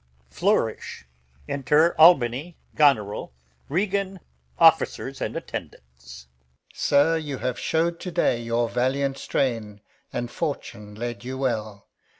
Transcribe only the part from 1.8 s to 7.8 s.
Albany, Goneril, Regan, Soldiers. Alb. Sir, you have